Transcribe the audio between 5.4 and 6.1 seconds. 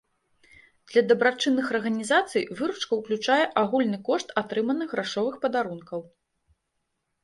падарункаў.